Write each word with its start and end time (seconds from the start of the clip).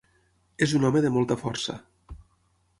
És 0.67 0.73
un 0.79 0.87
home 0.89 1.03
de 1.05 1.13
molta 1.19 1.39
força. 1.43 1.79